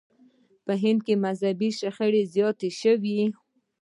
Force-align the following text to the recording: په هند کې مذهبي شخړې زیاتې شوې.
په 0.65 0.73
هند 0.83 0.99
کې 1.05 1.21
مذهبي 1.25 1.69
شخړې 1.79 2.23
زیاتې 2.33 2.69
شوې. 2.79 3.19